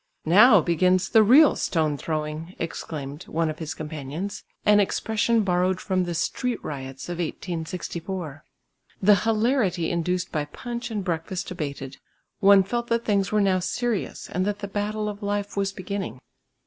"Now 0.25 0.61
begins 0.61 1.09
the 1.09 1.21
real 1.21 1.55
stone 1.55 1.95
throwing!" 1.95 2.55
exclaimed 2.57 3.25
one 3.27 3.51
of 3.51 3.59
his 3.59 3.75
companions, 3.75 4.43
an 4.65 4.79
expression 4.79 5.41
borrowed 5.43 5.79
from 5.79 6.05
the 6.05 6.15
street 6.15 6.57
riots 6.63 7.07
of 7.07 7.19
1864. 7.19 8.43
The 8.99 9.13
hilarity 9.15 9.91
induced 9.91 10.31
by 10.31 10.45
punch 10.45 10.89
and 10.89 11.05
breakfast 11.05 11.51
abated; 11.51 11.97
one 12.39 12.63
felt 12.63 12.87
that 12.87 13.05
things 13.05 13.31
were 13.31 13.41
now 13.41 13.59
serious 13.59 14.27
and 14.27 14.43
that 14.43 14.57
the 14.57 14.67
battle 14.67 15.07
of 15.07 15.21
life 15.21 15.55
was 15.55 15.71
beginning. 15.71 16.19